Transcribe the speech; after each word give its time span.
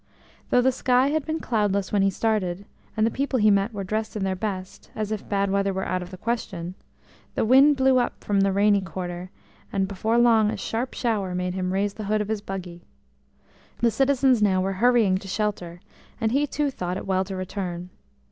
Though 0.49 0.61
the 0.63 0.71
sky 0.71 1.09
had 1.09 1.27
been 1.27 1.39
cloudless 1.39 1.91
when 1.93 2.01
he 2.01 2.09
started, 2.09 2.65
and 2.97 3.05
the 3.05 3.11
people 3.11 3.37
he 3.37 3.51
met 3.51 3.71
were 3.71 3.83
dressed 3.83 4.15
in 4.15 4.23
their 4.23 4.35
best, 4.35 4.89
as 4.95 5.11
if 5.11 5.29
bad 5.29 5.51
weather 5.51 5.75
were 5.75 5.85
out 5.87 6.01
of 6.01 6.09
the 6.09 6.17
question, 6.17 6.73
the 7.35 7.45
wind 7.45 7.77
blew 7.77 7.99
up 7.99 8.23
from 8.23 8.39
the 8.39 8.51
rainy 8.51 8.81
quarter, 8.81 9.29
and 9.71 9.87
before 9.87 10.17
long 10.17 10.49
a 10.49 10.57
sharp 10.57 10.95
shower 10.95 11.35
made 11.35 11.53
him 11.53 11.71
raise 11.71 11.93
the 11.93 12.05
hood 12.05 12.19
of 12.19 12.29
his 12.29 12.41
buggy. 12.41 12.81
The 13.81 13.91
citizens 13.91 14.41
now 14.41 14.59
were 14.59 14.73
hurrying 14.81 15.19
to 15.19 15.27
shelter, 15.27 15.79
and 16.19 16.31
he 16.31 16.47
too 16.47 16.71
thought 16.71 16.97
it 16.97 17.05
well 17.05 17.23
to 17.25 17.35
return. 17.35 17.91